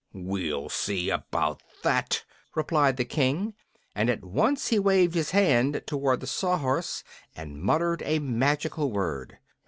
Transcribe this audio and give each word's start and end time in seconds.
"We'll 0.13 0.67
see 0.69 1.11
about 1.11 1.61
that," 1.83 2.25
replied 2.55 2.97
the 2.97 3.05
King, 3.05 3.53
and 3.93 4.09
at 4.09 4.23
once 4.25 4.69
he 4.69 4.79
waved 4.79 5.13
his 5.13 5.29
hand 5.29 5.83
toward 5.85 6.21
the 6.21 6.25
Sawhorse 6.25 7.03
and 7.35 7.61
muttered 7.61 8.01
a 8.03 8.17
magical 8.17 8.91
word. 8.91 9.37